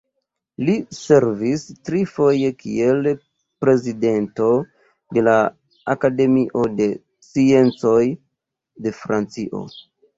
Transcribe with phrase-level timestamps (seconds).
[0.69, 3.11] Li servis tri foje kiel
[3.65, 4.49] prezidento
[5.19, 5.39] de la
[5.99, 6.93] Akademio de
[7.31, 8.05] Sciencoj
[8.85, 9.67] de Francio.